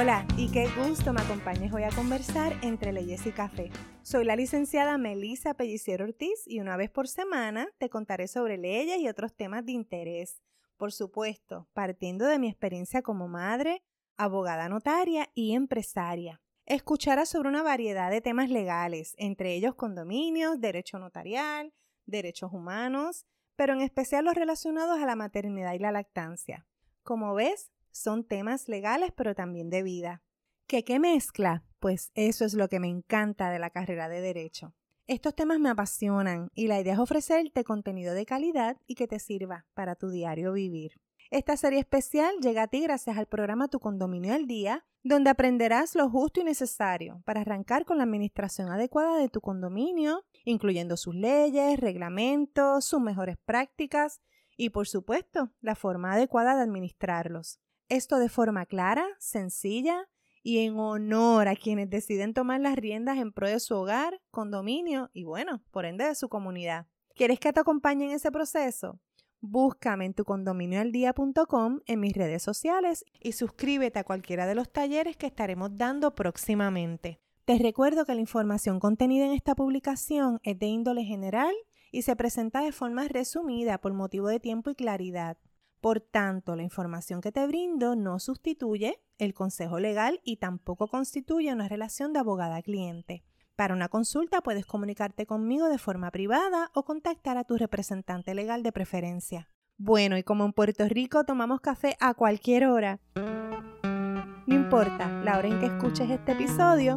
Hola 0.00 0.26
y 0.38 0.50
qué 0.50 0.66
gusto 0.78 1.12
me 1.12 1.20
acompañes 1.20 1.74
hoy 1.74 1.82
a 1.82 1.90
conversar 1.90 2.54
entre 2.62 2.90
leyes 2.90 3.26
y 3.26 3.32
café. 3.32 3.70
Soy 4.00 4.24
la 4.24 4.34
licenciada 4.34 4.96
Melisa 4.96 5.52
Pelliciero 5.52 6.06
Ortiz 6.06 6.42
y 6.46 6.60
una 6.60 6.78
vez 6.78 6.88
por 6.88 7.06
semana 7.06 7.68
te 7.76 7.90
contaré 7.90 8.26
sobre 8.26 8.56
leyes 8.56 8.98
y 8.98 9.08
otros 9.08 9.34
temas 9.34 9.66
de 9.66 9.72
interés. 9.72 10.40
Por 10.78 10.92
supuesto, 10.92 11.68
partiendo 11.74 12.24
de 12.24 12.38
mi 12.38 12.48
experiencia 12.48 13.02
como 13.02 13.28
madre, 13.28 13.82
abogada 14.16 14.70
notaria 14.70 15.28
y 15.34 15.52
empresaria. 15.52 16.40
Escucharás 16.64 17.28
sobre 17.28 17.50
una 17.50 17.62
variedad 17.62 18.10
de 18.10 18.22
temas 18.22 18.48
legales, 18.48 19.14
entre 19.18 19.52
ellos 19.52 19.74
condominios, 19.74 20.62
derecho 20.62 20.98
notarial, 20.98 21.74
derechos 22.06 22.54
humanos, 22.54 23.26
pero 23.54 23.74
en 23.74 23.82
especial 23.82 24.24
los 24.24 24.34
relacionados 24.34 24.98
a 24.98 25.04
la 25.04 25.14
maternidad 25.14 25.74
y 25.74 25.78
la 25.78 25.92
lactancia. 25.92 26.66
Como 27.02 27.34
ves, 27.34 27.70
son 27.92 28.24
temas 28.24 28.68
legales 28.68 29.12
pero 29.16 29.34
también 29.34 29.70
de 29.70 29.82
vida. 29.82 30.22
¿Qué 30.66 30.84
qué 30.84 30.98
mezcla? 30.98 31.64
Pues 31.78 32.10
eso 32.14 32.44
es 32.44 32.54
lo 32.54 32.68
que 32.68 32.80
me 32.80 32.88
encanta 32.88 33.50
de 33.50 33.58
la 33.58 33.70
carrera 33.70 34.08
de 34.08 34.20
derecho. 34.20 34.74
Estos 35.06 35.34
temas 35.34 35.58
me 35.58 35.70
apasionan 35.70 36.50
y 36.54 36.68
la 36.68 36.78
idea 36.80 36.92
es 36.92 37.00
ofrecerte 37.00 37.64
contenido 37.64 38.14
de 38.14 38.26
calidad 38.26 38.76
y 38.86 38.94
que 38.94 39.08
te 39.08 39.18
sirva 39.18 39.66
para 39.74 39.96
tu 39.96 40.10
diario 40.10 40.52
vivir. 40.52 41.00
Esta 41.30 41.56
serie 41.56 41.80
especial 41.80 42.34
llega 42.40 42.62
a 42.62 42.66
ti 42.68 42.80
gracias 42.80 43.16
al 43.16 43.26
programa 43.26 43.68
Tu 43.68 43.80
Condominio 43.80 44.34
al 44.34 44.46
Día, 44.46 44.84
donde 45.02 45.30
aprenderás 45.30 45.94
lo 45.94 46.10
justo 46.10 46.40
y 46.40 46.44
necesario 46.44 47.22
para 47.24 47.40
arrancar 47.40 47.84
con 47.84 47.98
la 47.98 48.04
administración 48.04 48.68
adecuada 48.70 49.16
de 49.16 49.28
tu 49.28 49.40
condominio, 49.40 50.24
incluyendo 50.44 50.96
sus 50.96 51.14
leyes, 51.14 51.78
reglamentos, 51.80 52.84
sus 52.84 53.00
mejores 53.00 53.36
prácticas 53.38 54.20
y, 54.56 54.70
por 54.70 54.86
supuesto, 54.86 55.50
la 55.60 55.74
forma 55.74 56.12
adecuada 56.12 56.56
de 56.56 56.62
administrarlos. 56.62 57.60
Esto 57.90 58.20
de 58.20 58.28
forma 58.28 58.66
clara, 58.66 59.04
sencilla 59.18 60.08
y 60.44 60.58
en 60.60 60.78
honor 60.78 61.48
a 61.48 61.56
quienes 61.56 61.90
deciden 61.90 62.34
tomar 62.34 62.60
las 62.60 62.76
riendas 62.76 63.18
en 63.18 63.32
pro 63.32 63.48
de 63.48 63.58
su 63.58 63.74
hogar, 63.74 64.22
condominio 64.30 65.10
y, 65.12 65.24
bueno, 65.24 65.60
por 65.72 65.84
ende 65.84 66.04
de 66.04 66.14
su 66.14 66.28
comunidad. 66.28 66.86
¿Quieres 67.16 67.40
que 67.40 67.52
te 67.52 67.58
acompañe 67.58 68.04
en 68.04 68.12
ese 68.12 68.30
proceso? 68.30 69.00
Búscame 69.40 70.04
en 70.04 70.14
tu 70.14 70.24
condominioaldía.com 70.24 71.80
en 71.84 71.98
mis 71.98 72.12
redes 72.12 72.44
sociales 72.44 73.04
y 73.18 73.32
suscríbete 73.32 73.98
a 73.98 74.04
cualquiera 74.04 74.46
de 74.46 74.54
los 74.54 74.70
talleres 74.70 75.16
que 75.16 75.26
estaremos 75.26 75.76
dando 75.76 76.14
próximamente. 76.14 77.18
Te 77.44 77.58
recuerdo 77.58 78.04
que 78.04 78.14
la 78.14 78.20
información 78.20 78.78
contenida 78.78 79.26
en 79.26 79.32
esta 79.32 79.56
publicación 79.56 80.38
es 80.44 80.56
de 80.60 80.66
índole 80.66 81.02
general 81.02 81.52
y 81.90 82.02
se 82.02 82.14
presenta 82.14 82.60
de 82.60 82.70
forma 82.70 83.08
resumida 83.08 83.78
por 83.78 83.94
motivo 83.94 84.28
de 84.28 84.38
tiempo 84.38 84.70
y 84.70 84.76
claridad. 84.76 85.38
Por 85.80 86.00
tanto, 86.00 86.56
la 86.56 86.62
información 86.62 87.22
que 87.22 87.32
te 87.32 87.46
brindo 87.46 87.96
no 87.96 88.18
sustituye 88.18 89.00
el 89.18 89.32
consejo 89.32 89.80
legal 89.80 90.20
y 90.24 90.36
tampoco 90.36 90.88
constituye 90.88 91.52
una 91.52 91.68
relación 91.68 92.12
de 92.12 92.18
abogada-cliente. 92.18 93.24
Para 93.56 93.74
una 93.74 93.88
consulta 93.88 94.40
puedes 94.42 94.66
comunicarte 94.66 95.26
conmigo 95.26 95.68
de 95.68 95.78
forma 95.78 96.10
privada 96.10 96.70
o 96.74 96.84
contactar 96.84 97.38
a 97.38 97.44
tu 97.44 97.56
representante 97.56 98.34
legal 98.34 98.62
de 98.62 98.72
preferencia. 98.72 99.50
Bueno, 99.78 100.18
y 100.18 100.22
como 100.22 100.44
en 100.44 100.52
Puerto 100.52 100.86
Rico 100.86 101.24
tomamos 101.24 101.60
café 101.60 101.96
a 102.00 102.12
cualquier 102.12 102.66
hora, 102.66 103.00
no 103.14 104.54
importa 104.54 105.08
la 105.22 105.38
hora 105.38 105.48
en 105.48 105.60
que 105.60 105.66
escuches 105.66 106.10
este 106.10 106.32
episodio, 106.32 106.96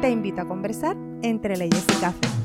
te 0.00 0.10
invito 0.10 0.40
a 0.40 0.48
conversar 0.48 0.96
entre 1.22 1.56
leyes 1.56 1.84
y 1.96 2.00
café. 2.00 2.41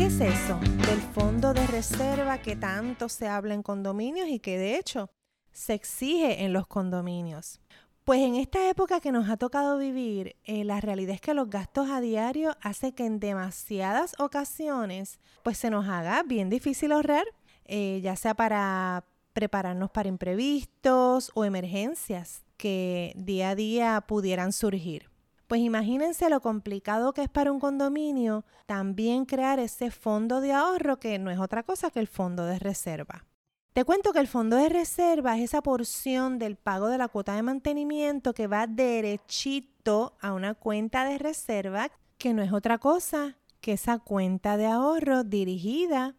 Qué 0.00 0.06
es 0.06 0.20
eso 0.22 0.58
del 0.88 0.98
fondo 1.12 1.52
de 1.52 1.66
reserva 1.66 2.38
que 2.38 2.56
tanto 2.56 3.10
se 3.10 3.28
habla 3.28 3.52
en 3.52 3.62
condominios 3.62 4.28
y 4.30 4.38
que 4.38 4.56
de 4.56 4.78
hecho 4.78 5.10
se 5.52 5.74
exige 5.74 6.42
en 6.42 6.54
los 6.54 6.66
condominios? 6.66 7.60
Pues 8.04 8.22
en 8.22 8.36
esta 8.36 8.70
época 8.70 9.00
que 9.00 9.12
nos 9.12 9.28
ha 9.28 9.36
tocado 9.36 9.76
vivir, 9.76 10.36
eh, 10.44 10.64
la 10.64 10.80
realidad 10.80 11.16
es 11.16 11.20
que 11.20 11.34
los 11.34 11.50
gastos 11.50 11.90
a 11.90 12.00
diario 12.00 12.56
hace 12.62 12.94
que 12.94 13.04
en 13.04 13.20
demasiadas 13.20 14.14
ocasiones 14.18 15.18
pues 15.42 15.58
se 15.58 15.68
nos 15.68 15.86
haga 15.86 16.22
bien 16.22 16.48
difícil 16.48 16.92
ahorrar, 16.92 17.26
eh, 17.66 18.00
ya 18.02 18.16
sea 18.16 18.32
para 18.32 19.04
prepararnos 19.34 19.90
para 19.90 20.08
imprevistos 20.08 21.30
o 21.34 21.44
emergencias 21.44 22.46
que 22.56 23.12
día 23.16 23.50
a 23.50 23.54
día 23.54 24.00
pudieran 24.08 24.54
surgir. 24.54 25.09
Pues 25.50 25.62
imagínense 25.62 26.30
lo 26.30 26.40
complicado 26.40 27.12
que 27.12 27.22
es 27.22 27.28
para 27.28 27.50
un 27.50 27.58
condominio 27.58 28.44
también 28.66 29.24
crear 29.24 29.58
ese 29.58 29.90
fondo 29.90 30.40
de 30.40 30.52
ahorro 30.52 31.00
que 31.00 31.18
no 31.18 31.28
es 31.28 31.40
otra 31.40 31.64
cosa 31.64 31.90
que 31.90 31.98
el 31.98 32.06
fondo 32.06 32.46
de 32.46 32.60
reserva. 32.60 33.26
Te 33.72 33.84
cuento 33.84 34.12
que 34.12 34.20
el 34.20 34.28
fondo 34.28 34.54
de 34.54 34.68
reserva 34.68 35.36
es 35.36 35.42
esa 35.42 35.60
porción 35.60 36.38
del 36.38 36.54
pago 36.54 36.86
de 36.86 36.98
la 36.98 37.08
cuota 37.08 37.34
de 37.34 37.42
mantenimiento 37.42 38.32
que 38.32 38.46
va 38.46 38.68
derechito 38.68 40.16
a 40.20 40.34
una 40.34 40.54
cuenta 40.54 41.04
de 41.04 41.18
reserva 41.18 41.90
que 42.16 42.32
no 42.32 42.42
es 42.42 42.52
otra 42.52 42.78
cosa 42.78 43.36
que 43.60 43.72
esa 43.72 43.98
cuenta 43.98 44.56
de 44.56 44.66
ahorro 44.66 45.24
dirigida 45.24 46.14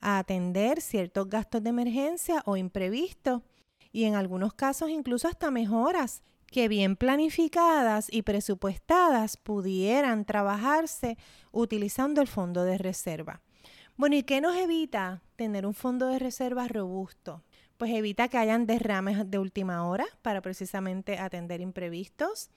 a 0.00 0.18
atender 0.18 0.80
ciertos 0.80 1.28
gastos 1.28 1.60
de 1.64 1.70
emergencia 1.70 2.40
o 2.46 2.56
imprevistos 2.56 3.42
y 3.90 4.04
en 4.04 4.14
algunos 4.14 4.54
casos 4.54 4.90
incluso 4.90 5.26
hasta 5.26 5.50
mejoras 5.50 6.22
que 6.50 6.68
bien 6.68 6.96
planificadas 6.96 8.08
y 8.10 8.22
presupuestadas 8.22 9.36
pudieran 9.36 10.24
trabajarse 10.24 11.18
utilizando 11.52 12.20
el 12.20 12.28
fondo 12.28 12.64
de 12.64 12.78
reserva. 12.78 13.42
Bueno, 13.96 14.16
¿y 14.16 14.22
qué 14.22 14.40
nos 14.40 14.56
evita 14.56 15.22
tener 15.36 15.66
un 15.66 15.74
fondo 15.74 16.06
de 16.08 16.18
reserva 16.18 16.68
robusto? 16.68 17.42
Pues 17.78 17.90
evita 17.92 18.28
que 18.28 18.38
hayan 18.38 18.66
derrames 18.66 19.30
de 19.30 19.38
última 19.38 19.86
hora 19.86 20.06
para 20.22 20.40
precisamente 20.40 21.18
atender 21.18 21.60
imprevistos. 21.60 22.50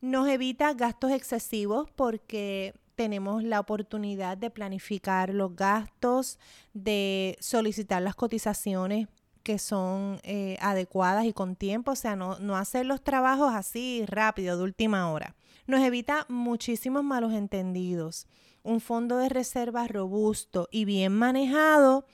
Nos 0.00 0.28
evita 0.28 0.74
gastos 0.74 1.12
excesivos 1.12 1.90
porque 1.90 2.74
tenemos 2.94 3.42
la 3.42 3.60
oportunidad 3.60 4.36
de 4.36 4.50
planificar 4.50 5.32
los 5.32 5.56
gastos, 5.56 6.38
de 6.72 7.36
solicitar 7.40 8.02
las 8.02 8.14
cotizaciones 8.14 9.08
que 9.44 9.60
son 9.60 10.18
eh, 10.24 10.56
adecuadas 10.60 11.26
y 11.26 11.32
con 11.32 11.54
tiempo, 11.54 11.92
o 11.92 11.96
sea, 11.96 12.16
no, 12.16 12.38
no 12.40 12.56
hacer 12.56 12.86
los 12.86 13.04
trabajos 13.04 13.54
así 13.54 14.04
rápido, 14.06 14.56
de 14.56 14.64
última 14.64 15.12
hora. 15.12 15.36
Nos 15.66 15.80
evita 15.82 16.26
muchísimos 16.28 17.04
malos 17.04 17.32
entendidos. 17.32 18.26
Un 18.64 18.80
fondo 18.80 19.18
de 19.18 19.28
reserva 19.28 19.86
robusto 19.86 20.68
y 20.72 20.84
bien 20.84 21.12
manejado 21.12 22.06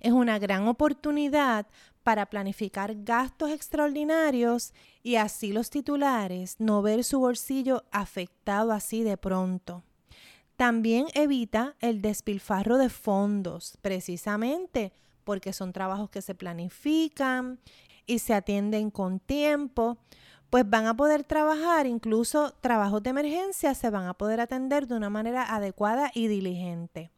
es 0.00 0.12
una 0.12 0.38
gran 0.38 0.66
oportunidad 0.66 1.66
para 2.02 2.26
planificar 2.26 2.94
gastos 3.04 3.50
extraordinarios 3.50 4.72
y 5.02 5.16
así 5.16 5.52
los 5.52 5.68
titulares 5.68 6.56
no 6.58 6.80
ver 6.80 7.04
su 7.04 7.20
bolsillo 7.20 7.84
afectado 7.92 8.72
así 8.72 9.02
de 9.02 9.18
pronto. 9.18 9.84
También 10.56 11.06
evita 11.14 11.76
el 11.80 12.00
despilfarro 12.00 12.78
de 12.78 12.88
fondos, 12.88 13.78
precisamente 13.80 14.92
porque 15.28 15.52
son 15.52 15.74
trabajos 15.74 16.08
que 16.08 16.22
se 16.22 16.34
planifican 16.34 17.60
y 18.06 18.20
se 18.20 18.32
atienden 18.32 18.90
con 18.90 19.20
tiempo, 19.20 19.98
pues 20.48 20.64
van 20.66 20.86
a 20.86 20.96
poder 20.96 21.22
trabajar, 21.22 21.86
incluso 21.86 22.54
trabajos 22.62 23.02
de 23.02 23.10
emergencia 23.10 23.74
se 23.74 23.90
van 23.90 24.06
a 24.06 24.14
poder 24.14 24.40
atender 24.40 24.86
de 24.86 24.96
una 24.96 25.10
manera 25.10 25.54
adecuada 25.54 26.10
y 26.14 26.28
diligente. 26.28 27.10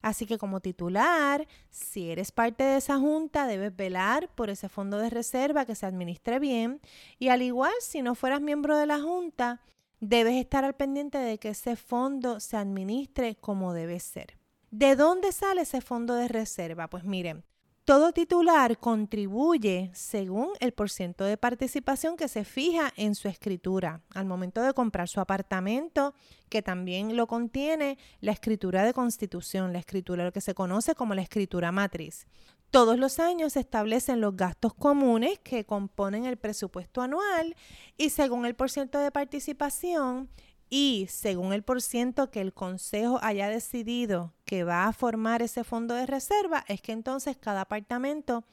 Así 0.00 0.26
que 0.26 0.38
como 0.38 0.60
titular, 0.60 1.48
si 1.68 2.08
eres 2.08 2.30
parte 2.30 2.62
de 2.62 2.76
esa 2.76 3.00
junta, 3.00 3.48
debes 3.48 3.74
velar 3.74 4.32
por 4.36 4.48
ese 4.48 4.68
fondo 4.68 4.98
de 4.98 5.10
reserva 5.10 5.66
que 5.66 5.74
se 5.74 5.86
administre 5.86 6.38
bien 6.38 6.80
y 7.18 7.30
al 7.30 7.42
igual 7.42 7.74
si 7.80 8.00
no 8.00 8.14
fueras 8.14 8.40
miembro 8.40 8.76
de 8.76 8.86
la 8.86 9.00
junta, 9.00 9.60
debes 9.98 10.34
estar 10.34 10.64
al 10.64 10.76
pendiente 10.76 11.18
de 11.18 11.38
que 11.38 11.48
ese 11.48 11.74
fondo 11.74 12.38
se 12.38 12.56
administre 12.56 13.34
como 13.34 13.72
debe 13.72 13.98
ser. 13.98 14.38
¿De 14.70 14.94
dónde 14.94 15.32
sale 15.32 15.62
ese 15.62 15.80
fondo 15.80 16.14
de 16.14 16.28
reserva? 16.28 16.88
Pues 16.88 17.02
miren, 17.02 17.44
todo 17.86 18.10
titular 18.10 18.78
contribuye 18.78 19.92
según 19.94 20.48
el 20.58 20.72
porcentaje 20.72 21.30
de 21.30 21.36
participación 21.36 22.16
que 22.16 22.26
se 22.26 22.44
fija 22.44 22.92
en 22.96 23.14
su 23.14 23.28
escritura 23.28 24.02
al 24.12 24.26
momento 24.26 24.60
de 24.60 24.74
comprar 24.74 25.08
su 25.08 25.20
apartamento, 25.20 26.12
que 26.48 26.62
también 26.62 27.16
lo 27.16 27.28
contiene 27.28 27.96
la 28.20 28.32
escritura 28.32 28.84
de 28.84 28.92
constitución, 28.92 29.72
la 29.72 29.78
escritura 29.78 30.24
lo 30.24 30.32
que 30.32 30.40
se 30.40 30.52
conoce 30.52 30.96
como 30.96 31.14
la 31.14 31.22
escritura 31.22 31.70
matriz. 31.70 32.26
Todos 32.72 32.98
los 32.98 33.20
años 33.20 33.52
se 33.52 33.60
establecen 33.60 34.20
los 34.20 34.36
gastos 34.36 34.74
comunes 34.74 35.38
que 35.38 35.64
componen 35.64 36.24
el 36.24 36.38
presupuesto 36.38 37.02
anual 37.02 37.54
y 37.96 38.10
según 38.10 38.46
el 38.46 38.56
porcentaje 38.56 39.04
de 39.04 39.12
participación 39.12 40.28
y 40.68 41.06
según 41.08 41.52
el 41.52 41.62
porciento 41.62 42.30
que 42.30 42.40
el 42.40 42.52
consejo 42.52 43.18
haya 43.22 43.48
decidido 43.48 44.32
que 44.44 44.64
va 44.64 44.86
a 44.86 44.92
formar 44.92 45.42
ese 45.42 45.64
fondo 45.64 45.94
de 45.94 46.06
reserva, 46.06 46.64
es 46.68 46.80
que 46.80 46.92
entonces 46.92 47.36
cada 47.36 47.62
apartamento 47.62 48.44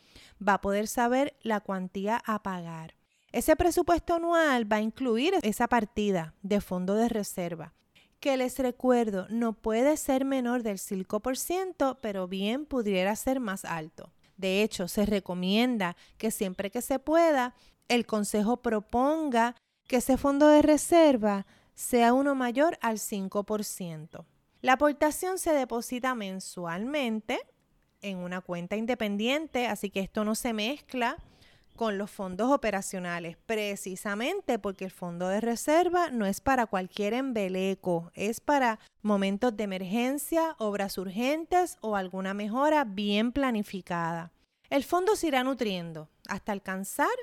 va 0.46 0.56
a 0.56 0.62
poder 0.62 0.88
saber 0.88 1.36
la 1.42 1.60
cuantía 1.60 2.22
a 2.26 2.44
pagar. 2.44 2.96
Ese 3.32 3.56
presupuesto 3.56 4.14
anual 4.14 4.72
va 4.72 4.78
a 4.78 4.82
incluir 4.82 5.34
esa 5.42 5.68
partida 5.68 6.36
de 6.44 6.62
fondo 6.62 6.94
de 6.94 7.10
reserva, 7.10 7.74
que 8.20 8.38
les 8.38 8.60
recuerdo 8.60 9.26
no 9.30 9.54
puede 9.54 9.98
ser 9.98 10.24
menor 10.24 10.62
del 10.62 10.78
5%, 10.78 11.98
pero 12.00 12.28
bien 12.28 12.66
pudiera 12.66 13.16
ser 13.16 13.40
más 13.40 13.66
alto. 13.66 14.12
De 14.38 14.62
hecho, 14.62 14.88
se 14.88 15.08
recomienda 15.08 15.96
que 16.18 16.30
siempre 16.30 16.70
que 16.70 16.82
se 16.82 17.00
pueda, 17.00 17.56
el 17.88 18.06
Consejo 18.06 18.58
proponga 18.58 19.56
que 19.88 19.98
ese 19.98 20.18
fondo 20.18 20.48
de 20.48 20.62
reserva 20.62 21.46
sea 21.76 22.14
uno 22.14 22.36
mayor 22.36 22.78
al 22.82 22.98
5%. 22.98 24.26
La 24.62 24.74
aportación 24.74 25.38
se 25.40 25.54
deposita 25.54 26.16
mensualmente 26.16 27.40
en 28.02 28.18
una 28.18 28.42
cuenta 28.42 28.76
independiente, 28.76 29.68
así 29.68 29.90
que 29.90 30.02
esto 30.02 30.24
no 30.24 30.36
se 30.36 30.54
mezcla 30.54 31.18
con 31.76 31.98
los 31.98 32.12
fondos 32.12 32.52
operacionales, 32.52 33.38
precisamente 33.46 34.60
porque 34.60 34.86
el 34.86 34.92
fondo 34.92 35.28
de 35.28 35.42
reserva 35.42 36.12
no 36.12 36.26
es 36.26 36.40
para 36.40 36.68
cualquier 36.68 37.14
embeleco, 37.14 38.12
es 38.14 38.40
para 38.40 38.80
momentos 39.02 39.58
de 39.58 39.64
emergencia, 39.64 40.56
obras 40.60 40.98
urgentes 40.98 41.78
o 41.82 41.96
alguna 41.96 42.34
mejora 42.34 42.84
bien 42.84 43.32
planificada. 43.32 44.32
El 44.70 44.84
fondo 44.84 45.16
se 45.16 45.28
irá 45.28 45.44
nutriendo 45.44 46.10
hasta 46.28 46.52
alcanzar, 46.52 47.14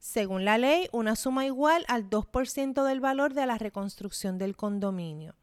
según 0.00 0.44
la 0.46 0.58
ley, 0.58 0.88
una 0.92 1.14
suma 1.14 1.44
igual 1.44 1.84
al 1.86 2.08
2% 2.08 2.84
del 2.84 3.00
valor 3.00 3.34
de 3.34 3.46
la 3.46 3.58
reconstrucción 3.58 4.38
del 4.38 4.56
condominio. 4.56 5.36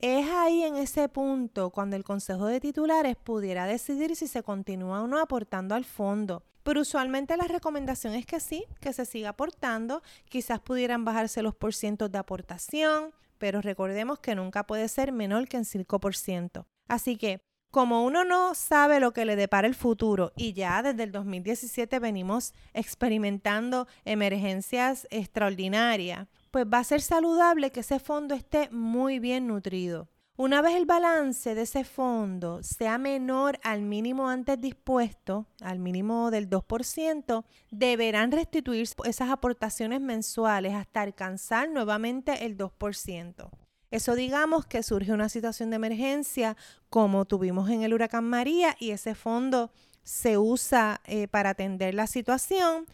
Es 0.00 0.28
ahí 0.28 0.64
en 0.64 0.74
ese 0.74 1.08
punto 1.08 1.70
cuando 1.70 1.94
el 1.94 2.02
Consejo 2.02 2.46
de 2.46 2.58
Titulares 2.58 3.16
pudiera 3.16 3.66
decidir 3.66 4.16
si 4.16 4.26
se 4.26 4.42
continúa 4.42 5.02
o 5.02 5.06
no 5.06 5.20
aportando 5.20 5.76
al 5.76 5.84
fondo. 5.84 6.42
Pero 6.64 6.80
usualmente 6.80 7.36
la 7.36 7.46
recomendación 7.46 8.14
es 8.14 8.26
que 8.26 8.40
sí, 8.40 8.64
que 8.80 8.92
se 8.92 9.06
siga 9.06 9.30
aportando. 9.30 10.02
Quizás 10.28 10.58
pudieran 10.58 11.04
bajarse 11.04 11.40
los 11.42 11.54
porcientos 11.54 12.10
de 12.10 12.18
aportación, 12.18 13.12
pero 13.38 13.60
recordemos 13.60 14.18
que 14.18 14.34
nunca 14.34 14.66
puede 14.66 14.88
ser 14.88 15.12
menor 15.12 15.48
que 15.48 15.58
en 15.58 15.64
5%. 15.64 16.66
Así 16.88 17.16
que, 17.16 17.40
como 17.72 18.04
uno 18.04 18.22
no 18.22 18.54
sabe 18.54 19.00
lo 19.00 19.12
que 19.12 19.24
le 19.24 19.34
depara 19.34 19.66
el 19.66 19.74
futuro 19.74 20.32
y 20.36 20.52
ya 20.52 20.82
desde 20.82 21.04
el 21.04 21.10
2017 21.10 21.98
venimos 21.98 22.52
experimentando 22.74 23.88
emergencias 24.04 25.08
extraordinarias, 25.10 26.28
pues 26.50 26.66
va 26.70 26.80
a 26.80 26.84
ser 26.84 27.00
saludable 27.00 27.70
que 27.70 27.80
ese 27.80 27.98
fondo 27.98 28.34
esté 28.34 28.68
muy 28.70 29.18
bien 29.20 29.46
nutrido. 29.46 30.10
Una 30.36 30.60
vez 30.60 30.76
el 30.76 30.84
balance 30.84 31.54
de 31.54 31.62
ese 31.62 31.84
fondo 31.84 32.62
sea 32.62 32.98
menor 32.98 33.58
al 33.64 33.80
mínimo 33.80 34.28
antes 34.28 34.60
dispuesto, 34.60 35.46
al 35.62 35.78
mínimo 35.78 36.30
del 36.30 36.50
2%, 36.50 37.44
deberán 37.70 38.32
restituir 38.32 38.86
esas 39.04 39.30
aportaciones 39.30 40.02
mensuales 40.02 40.74
hasta 40.74 41.00
alcanzar 41.00 41.70
nuevamente 41.70 42.44
el 42.44 42.58
2%. 42.58 43.50
Eso 43.92 44.14
digamos 44.14 44.64
que 44.64 44.82
surge 44.82 45.12
una 45.12 45.28
situación 45.28 45.68
de 45.68 45.76
emergencia 45.76 46.56
como 46.88 47.26
tuvimos 47.26 47.68
en 47.68 47.82
el 47.82 47.92
huracán 47.92 48.24
María 48.24 48.74
y 48.80 48.90
ese 48.90 49.14
fondo 49.14 49.70
se 50.02 50.38
usa 50.38 51.02
eh, 51.04 51.28
para 51.28 51.50
atender 51.50 51.92
la 51.92 52.06
situación, 52.06 52.86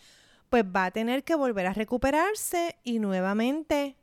pues 0.50 0.64
va 0.64 0.86
a 0.86 0.90
tener 0.90 1.22
que 1.22 1.36
volver 1.36 1.66
a 1.66 1.72
recuperarse 1.72 2.74
y 2.82 2.98
nuevamente 2.98 3.96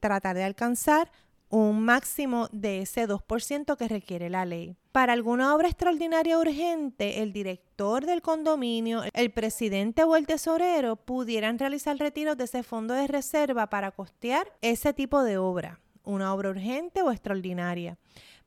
tratar 0.00 0.34
de 0.34 0.42
alcanzar 0.42 1.12
un 1.48 1.80
máximo 1.80 2.48
de 2.50 2.80
ese 2.80 3.06
2% 3.06 3.76
que 3.76 3.86
requiere 3.86 4.28
la 4.28 4.44
ley. 4.44 4.74
Para 4.90 5.12
alguna 5.12 5.54
obra 5.54 5.68
extraordinaria 5.68 6.38
urgente, 6.38 7.22
el 7.22 7.32
director 7.32 8.04
del 8.04 8.20
condominio, 8.20 9.02
el 9.12 9.30
presidente 9.30 10.02
o 10.02 10.16
el 10.16 10.26
tesorero 10.26 10.96
pudieran 10.96 11.60
realizar 11.60 11.96
retiros 11.98 12.36
de 12.36 12.44
ese 12.44 12.64
fondo 12.64 12.94
de 12.94 13.06
reserva 13.06 13.68
para 13.68 13.92
costear 13.92 14.50
ese 14.60 14.92
tipo 14.92 15.22
de 15.22 15.38
obra, 15.38 15.78
una 16.04 16.34
obra 16.34 16.50
urgente 16.50 17.02
o 17.02 17.10
extraordinaria. 17.10 17.98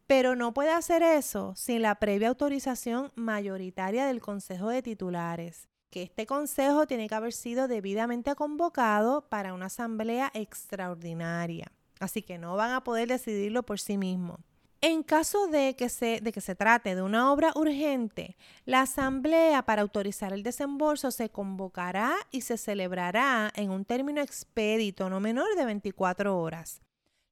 Pero 0.07 0.35
no 0.35 0.53
puede 0.53 0.71
hacer 0.71 1.01
eso 1.01 1.53
sin 1.55 1.81
la 1.81 1.95
previa 1.95 2.29
autorización 2.29 3.11
mayoritaria 3.15 4.05
del 4.05 4.21
Consejo 4.21 4.69
de 4.69 4.81
Titulares 4.81 5.67
que 5.95 6.03
este 6.03 6.25
consejo 6.25 6.87
tiene 6.87 7.07
que 7.07 7.15
haber 7.15 7.31
sido 7.31 7.69
debidamente 7.69 8.35
convocado 8.35 9.29
para 9.29 9.53
una 9.53 9.67
asamblea 9.67 10.29
extraordinaria. 10.33 11.71
Así 12.01 12.21
que 12.21 12.37
no 12.37 12.57
van 12.57 12.71
a 12.71 12.83
poder 12.83 13.07
decidirlo 13.07 13.63
por 13.63 13.79
sí 13.79 13.97
mismos. 13.97 14.41
En 14.81 15.03
caso 15.03 15.47
de 15.47 15.77
que, 15.77 15.87
se, 15.87 16.19
de 16.19 16.33
que 16.33 16.41
se 16.41 16.53
trate 16.53 16.95
de 16.95 17.01
una 17.01 17.31
obra 17.31 17.53
urgente, 17.55 18.35
la 18.65 18.81
asamblea 18.81 19.63
para 19.63 19.83
autorizar 19.83 20.33
el 20.33 20.43
desembolso 20.43 21.11
se 21.11 21.29
convocará 21.29 22.13
y 22.29 22.41
se 22.41 22.57
celebrará 22.57 23.53
en 23.55 23.71
un 23.71 23.85
término 23.85 24.19
expedito 24.19 25.09
no 25.09 25.21
menor 25.21 25.55
de 25.55 25.63
24 25.63 26.37
horas. 26.37 26.81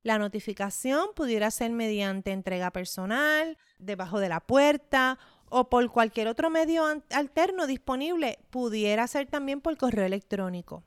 La 0.04 0.20
notificación 0.20 1.08
pudiera 1.16 1.50
ser 1.50 1.72
mediante 1.72 2.32
entrega 2.32 2.72
personal, 2.72 3.58
debajo 3.80 4.20
de 4.20 4.30
la 4.30 4.42
puerta 4.42 5.18
o 5.50 5.70
por 5.70 5.90
cualquier 5.92 6.28
otro 6.28 6.50
medio 6.50 6.84
alterno 7.12 7.68
disponible, 7.68 8.40
pudiera 8.50 9.08
ser 9.08 9.28
también 9.28 9.62
por 9.62 9.78
correo 9.78 10.06
electrónico. 10.06 10.84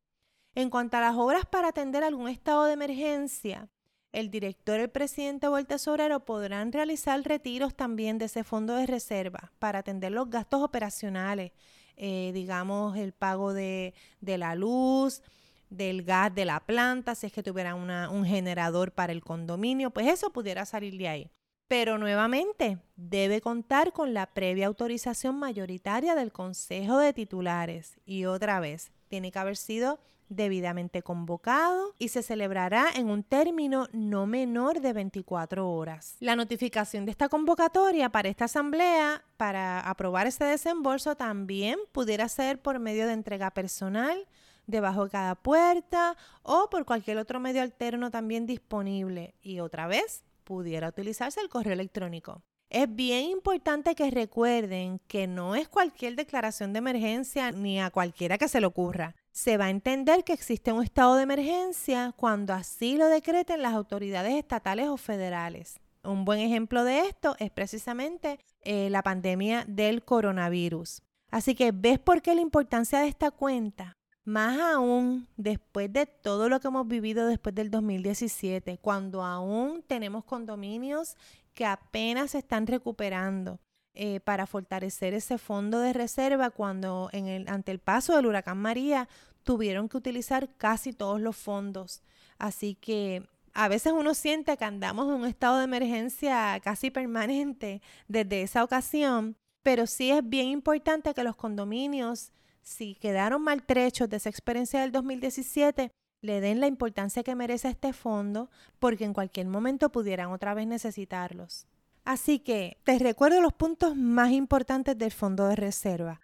En 0.55 0.71
cuanto 0.71 0.97
a 0.97 1.01
las 1.01 1.17
obras 1.17 1.47
para 1.47 1.69
atender 1.69 2.03
algún 2.03 2.29
estado 2.29 2.65
de 2.65 2.73
emergencia, 2.73 3.69
el 4.13 4.31
director, 4.31 4.81
el 4.81 4.89
presidente 4.89 5.47
o 5.47 5.59
el 5.59 5.67
tesorero 5.67 6.25
podrán 6.25 6.73
realizar 6.73 7.21
retiros 7.23 7.75
también 7.75 8.17
de 8.17 8.25
ese 8.25 8.45
fondo 8.45 8.75
de 8.75 8.87
reserva 8.87 9.53
para 9.59 9.81
atender 9.81 10.13
los 10.13 10.31
gastos 10.31 10.63
operacionales, 10.63 11.53
eh, 11.97 12.31
digamos 12.33 12.97
el 12.97 13.13
pago 13.13 13.53
de, 13.53 13.93
la 14.21 14.55
luz, 14.55 15.23
del 15.71 16.03
gas 16.03 16.35
de 16.35 16.45
la 16.45 16.61
planta, 16.61 17.15
si 17.15 17.27
es 17.27 17.33
que 17.33 17.43
tuviera 17.43 17.75
un 17.75 18.25
generador 18.25 18.93
para 18.93 19.13
el 19.13 19.23
condominio, 19.23 19.91
pues 19.91 20.07
eso 20.07 20.31
pudiera 20.31 20.65
salir 20.65 20.97
de 20.97 21.09
ahí. 21.09 21.31
Pero 21.69 21.99
nuevamente 21.99 22.79
debe 22.95 23.41
contar 23.41 23.93
con 23.93 24.15
la 24.15 24.27
previa 24.27 24.69
autorización 24.69 25.37
mayoritaria 25.37 26.15
del 26.15 26.33
Consejo 26.33 26.99
de 26.99 27.13
Titulares. 27.13 27.99
Y 28.05 28.27
otra 28.27 28.61
vez, 28.61 28.93
tiene 29.09 29.33
que 29.33 29.39
haber 29.39 29.57
sido 29.57 29.99
debidamente 30.29 31.03
convocado 31.03 31.95
y 31.99 32.09
se 32.09 32.23
celebrará 32.23 32.87
en 32.95 33.11
un 33.11 33.23
término 33.23 33.89
no 33.93 34.27
menor 34.27 34.81
de 34.81 34.93
24 34.93 35.71
horas. 35.71 36.17
La 36.21 36.37
notificación 36.37 37.05
de 37.05 37.13
esta 37.13 37.29
convocatoria 37.29 38.11
para 38.11 38.29
esta 38.29 38.47
asamblea 38.47 39.25
para 39.37 39.81
aprobar 39.81 40.27
ese 40.27 40.45
desembolso 40.45 41.17
también 41.17 41.79
pudiera 41.93 42.29
ser 42.29 42.61
por 42.61 42.79
medio 42.79 43.07
de 43.07 43.13
entrega 43.13 43.51
personal 43.51 44.27
debajo 44.67 45.05
de 45.05 45.11
cada 45.11 45.35
puerta 45.35 46.17
o 46.43 46.69
por 46.71 46.85
cualquier 46.85 47.19
otro 47.19 47.41
medio 47.41 47.63
alterno 47.63 48.11
también 48.11 48.47
disponible. 48.47 49.35
Y 49.43 49.61
otra 49.61 49.87
vez, 49.87 50.25
pudiera 50.45 50.89
utilizarse 50.89 51.41
el 51.41 51.49
correo 51.49 51.73
electrónico. 51.73 52.43
Es 52.69 52.93
bien 52.93 53.27
importante 53.27 53.95
que 53.95 54.11
recuerden 54.11 55.01
que 55.07 55.29
no 55.29 55.55
es 55.55 55.69
cualquier 55.69 56.17
declaración 56.17 56.73
de 56.73 56.81
emergencia 56.81 57.53
ni 57.53 57.81
a 57.81 57.91
cualquiera 57.91 58.39
que 58.39 58.49
se 58.49 58.61
le 58.61 58.67
ocurra. 58.67 59.15
Se 59.31 59.57
va 59.57 59.67
a 59.67 59.71
entender 59.71 60.25
que 60.25 60.33
existe 60.33 60.73
un 60.73 60.83
estado 60.83 61.15
de 61.15 61.23
emergencia 61.23 62.13
cuando 62.17 62.55
así 62.55 62.97
lo 62.97 63.07
decreten 63.07 63.63
las 63.63 63.75
autoridades 63.75 64.35
estatales 64.35 64.89
o 64.89 64.97
federales. 64.97 65.79
Un 66.03 66.25
buen 66.25 66.41
ejemplo 66.41 66.83
de 66.83 67.01
esto 67.01 67.37
es 67.39 67.51
precisamente 67.51 68.41
eh, 68.63 68.91
la 68.91 69.03
pandemia 69.03 69.65
del 69.69 70.05
coronavirus. 70.05 71.03
Así 71.31 71.55
que 71.55 71.71
ves 71.73 71.99
por 72.01 72.21
qué 72.21 72.35
la 72.35 72.41
importancia 72.41 73.01
de 73.01 73.09
esta 73.09 73.31
cuenta 73.31 73.97
más 74.27 74.59
aún 74.61 75.29
después 75.37 75.93
de 75.93 76.05
todo 76.05 76.49
lo 76.49 76.61
que 76.61 76.69
hemos 76.69 76.87
vivido 76.87 77.27
después 77.27 77.55
del 77.55 77.71
2017, 77.71 78.79
cuando 78.79 79.25
aún 79.25 79.83
tenemos 79.87 80.25
condominios 80.25 81.17
que 81.55 81.65
apenas 81.65 82.33
se 82.33 82.39
están 82.39 82.67
recuperando 82.67 83.61
eh, 83.95 84.21
para 84.21 84.47
fortalecer 84.47 85.15
ese 85.15 85.39
fondo 85.39 85.79
de 85.79 85.95
reserva 85.95 86.51
cuando 86.51 87.09
en 87.13 87.29
el, 87.29 87.49
ante 87.49 87.73
el 87.73 87.79
paso 87.79 88.15
del 88.15 88.27
huracán 88.27 88.59
María 88.59 89.09
tuvieron 89.43 89.89
que 89.89 89.97
utilizar 89.97 90.51
casi 90.59 90.93
todos 90.93 91.21
los 91.21 91.37
fondos. 91.37 92.03
Así 92.39 92.75
que 92.75 93.27
a 93.55 93.69
veces 93.69 93.95
uno 93.95 94.13
siente 94.13 94.57
que 94.57 94.65
andamos 94.65 95.07
en 95.07 95.15
un 95.15 95.27
estado 95.27 95.59
de 95.59 95.65
emergencia 95.65 96.61
casi 96.63 96.91
permanente 96.91 97.81
desde 98.09 98.43
esa 98.43 98.65
ocasión, 98.65 99.37
pero 99.63 99.87
sí 99.87 100.11
es 100.11 100.29
bien 100.29 100.49
importante 100.49 101.15
que 101.15 101.25
los 101.25 101.37
condominios 101.37 102.33
si 102.67 102.97
quedaron 102.97 103.43
maltrechos 103.43 104.09
de 104.09 104.17
esa 104.17 104.29
experiencia 104.29 104.81
del 104.81 104.91
2017, 104.91 105.93
le 106.21 106.41
den 106.41 106.59
la 106.59 106.67
importancia 106.67 107.23
que 107.23 107.37
merece 107.37 107.69
este 107.69 107.93
fondo 107.93 108.51
porque 108.81 109.05
en 109.05 109.15
cualquier 109.15 109.47
momento 109.47 109.93
pudieran 109.93 110.33
otra 110.33 110.53
vez 110.53 110.67
necesitarlos. 110.67 111.69
Así 112.05 112.41
que 112.41 112.79
te 112.83 112.99
recuerdo 112.99 113.41
los 113.41 113.53
puntos 113.53 113.95
más 113.95 114.33
importantes 114.33 114.99
del 114.99 115.13
fondo 115.13 115.47
de 115.47 115.55
reserva. 115.55 116.21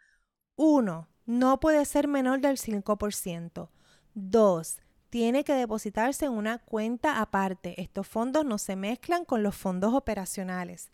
1. 0.56 1.08
No 1.26 1.61
puede 1.61 1.84
ser 1.84 2.08
menor 2.08 2.40
del 2.40 2.58
5%. 2.58 3.68
2. 4.14 4.78
Tiene 5.11 5.44
que 5.44 5.54
depositarse 5.54 6.25
en 6.25 6.32
una 6.32 6.58
cuenta 6.58 7.20
aparte. 7.20 7.80
Estos 7.80 8.08
fondos 8.08 8.44
no 8.44 8.58
se 8.58 8.75
mezclan 8.75 9.25
con 9.25 9.44
los 9.44 9.54
fondos 9.54 9.94
operacionales. 9.94 10.90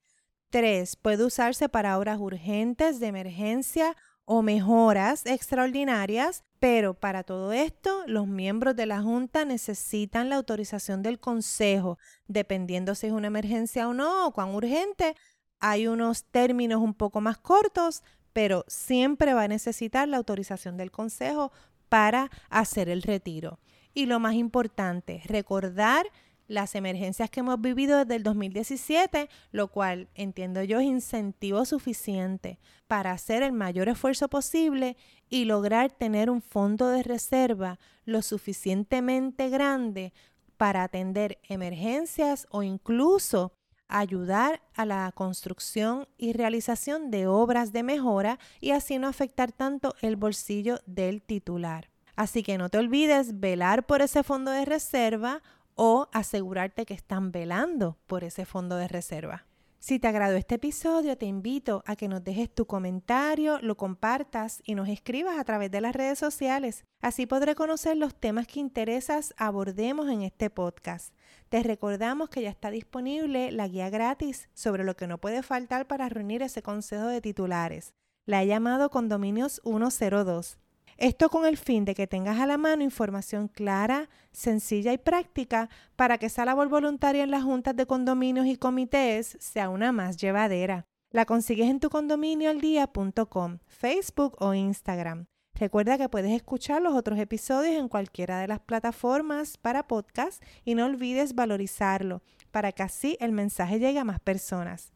3. 0.51 0.97
Puede 0.97 1.25
usarse 1.25 1.71
para 1.71 1.97
obras 1.99 2.19
urgentes, 2.19 3.01
de 3.01 3.07
emergencia 3.07 3.97
o 4.31 4.43
mejoras 4.43 5.25
extraordinarias, 5.25 6.45
pero 6.61 6.93
para 6.93 7.23
todo 7.23 7.55
esto 7.55 8.03
los 8.07 8.27
miembros 8.27 8.77
de 8.77 8.85
la 8.85 9.01
Junta 9.01 9.47
necesitan 9.47 10.29
la 10.29 10.37
autorización 10.37 11.03
del 11.03 11.19
Consejo, 11.19 11.97
dependiendo 12.27 12.95
si 12.95 13.07
es 13.07 13.15
una 13.15 13.29
emergencia 13.29 13.89
o 13.89 13.95
no, 13.95 14.27
o 14.27 14.33
cuán 14.35 14.55
urgente. 14.55 15.17
Hay 15.61 15.87
unos 15.87 16.25
términos 16.25 16.83
un 16.83 16.93
poco 16.93 17.23
más 17.23 17.39
cortos, 17.39 18.03
pero 18.35 18.67
siempre 18.69 19.33
va 19.33 19.45
a 19.45 19.49
necesitar 19.49 20.07
la 20.07 20.19
autorización 20.19 20.77
del 20.77 20.91
consejo 20.91 21.51
para 21.89 22.31
hacer 22.51 22.91
el 22.91 23.01
retiro. 23.01 23.61
Y 23.95 24.05
lo 24.05 24.21
más 24.21 24.35
importante, 24.35 25.23
recordar 25.25 26.05
las 26.49 26.75
emergencias 26.75 27.31
que 27.31 27.41
hemos 27.41 27.61
vivido 27.61 27.99
desde 27.99 28.17
el 28.17 28.23
2017, 28.25 29.29
lo 29.53 29.69
cual 29.69 30.09
entiendo 30.15 30.63
yo 30.65 30.81
es 30.81 30.87
incentivo 30.87 31.65
suficiente 31.65 32.59
para 32.89 33.13
hacer 33.13 33.43
el 33.43 33.53
mayor 33.53 33.89
esfuerzo 33.89 34.29
posible 34.29 34.97
y 35.29 35.45
lograr 35.45 35.93
tener 35.93 36.31
un 36.31 36.43
fondo 36.43 36.89
de 36.89 37.03
reserva 37.03 37.79
lo 38.05 38.23
suficientemente 38.23 39.51
grande 39.51 40.13
para 40.57 40.83
atender 40.83 41.39
emergencias 41.49 42.47
o 42.51 42.63
incluso 42.63 43.53
ayudar 43.87 44.61
a 44.75 44.85
la 44.85 45.11
construcción 45.13 46.09
y 46.19 46.33
realización 46.33 47.11
de 47.11 47.27
obras 47.27 47.73
de 47.73 47.83
mejora 47.83 48.39
y 48.61 48.71
así 48.73 48.99
no 48.99 49.09
afectar 49.09 49.53
tanto 49.53 49.95
el 50.01 50.17
bolsillo 50.17 50.81
del 50.87 51.23
titular. 51.23 51.91
Así 52.17 52.43
que 52.43 52.59
no 52.59 52.69
te 52.69 52.79
olvides 52.79 53.39
velar 53.39 53.87
por 53.87 54.03
ese 54.03 54.23
fondo 54.25 54.51
de 54.51 54.65
reserva 54.65 55.41
o 55.79 56.09
asegurarte 56.13 56.85
que 56.85 56.93
están 56.93 57.31
velando 57.31 57.97
por 58.07 58.25
ese 58.25 58.45
fondo 58.45 58.77
de 58.77 58.89
reserva. 58.89 59.47
Si 59.79 60.01
te 60.01 60.09
agradó 60.09 60.37
este 60.37 60.57
episodio, 60.57 61.17
te 61.17 61.27
invito 61.27 61.85
a 61.87 61.95
que 61.95 62.09
nos 62.09 62.25
dejes 62.25 62.53
tu 62.53 62.67
comentario, 62.67 63.61
lo 63.61 63.77
compartas 63.77 64.61
y 64.65 64.75
nos 64.75 64.89
escribas 64.89 65.39
a 65.39 65.45
través 65.45 65.71
de 65.71 65.81
las 65.81 65.95
redes 65.95 66.19
sociales. 66.19 66.85
Así 67.01 67.27
podré 67.27 67.55
conocer 67.55 67.97
los 67.97 68.13
temas 68.13 68.49
que 68.49 68.59
interesas 68.59 69.35
abordemos 69.37 70.09
en 70.09 70.23
este 70.23 70.51
podcast. 70.51 71.15
Te 71.49 71.63
recordamos 71.63 72.29
que 72.29 72.43
ya 72.43 72.51
está 72.51 72.73
disponible 72.73 73.53
la 73.53 73.69
guía 73.69 73.89
gratis 73.89 74.49
sobre 74.55 74.83
lo 74.83 74.97
que 74.97 75.07
no 75.07 75.19
puede 75.19 75.45
faltar 75.45 75.87
para 75.87 76.09
reunir 76.09 76.43
ese 76.43 76.61
consejo 76.61 77.07
de 77.07 77.21
titulares. 77.21 77.95
La 78.27 78.43
he 78.43 78.49
llamado 78.49 78.91
Condominios 78.91 79.63
102. 79.63 80.59
Esto 80.99 81.29
con 81.29 81.47
el 81.47 81.57
fin 81.57 81.85
de 81.85 81.95
que 81.95 82.09
tengas 82.09 82.41
a 82.41 82.47
la 82.47 82.59
mano 82.59 82.83
información 82.83 83.47
clara, 83.47 84.11
sencilla 84.33 84.93
y 84.93 84.99
práctica 84.99 85.71
para 85.95 86.19
que 86.19 86.27
esa 86.27 86.45
labor 86.45 86.69
voluntaria 86.69 87.23
en 87.23 87.31
las 87.31 87.45
juntas 87.45 87.77
de 87.77 87.87
condominios 87.87 88.47
y 88.47 88.57
comités 88.57 89.37
sea 89.39 89.69
una 89.69 89.93
más 89.93 90.17
llevadera. 90.17 90.87
La 91.13 91.25
consigues 91.25 91.71
en 91.71 91.79
tu 91.79 91.89
condominioaldía.com, 91.89 93.59
Facebook 93.69 94.35
o 94.41 94.55
Instagram. 94.55 95.27
Recuerda 95.59 95.99
que 95.99 96.09
puedes 96.09 96.31
escuchar 96.31 96.81
los 96.83 96.95
otros 96.95 97.19
episodios 97.19 97.75
en 97.75 97.89
cualquiera 97.89 98.39
de 98.39 98.47
las 98.47 98.61
plataformas 98.61 99.57
para 99.57 99.89
podcast 99.89 100.43
y 100.65 100.77
no 100.77 100.87
olvides 100.87 101.35
valorizarlo 101.35 102.23
para 102.53 102.71
que 102.71 102.85
así 102.85 103.17
el 103.21 103.33
mensaje 103.33 103.81
llegue 103.81 103.99
a 103.99 104.05
más 104.05 104.21
personas. 104.21 104.93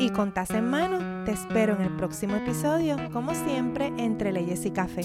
Y 0.00 0.10
con 0.10 0.34
taza 0.34 0.58
en 0.58 0.68
mano, 0.68 1.24
te 1.24 1.32
espero 1.32 1.76
en 1.76 1.82
el 1.82 1.96
próximo 1.96 2.34
episodio, 2.34 2.96
como 3.12 3.32
siempre, 3.34 3.92
entre 3.98 4.32
leyes 4.32 4.64
y 4.66 4.70
café. 4.72 5.02